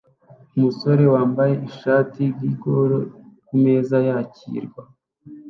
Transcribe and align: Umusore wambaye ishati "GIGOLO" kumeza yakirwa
Umusore 0.57 1.03
wambaye 1.13 1.53
ishati 1.69 2.21
"GIGOLO" 2.37 2.97
kumeza 3.47 3.97
yakirwa 4.07 4.81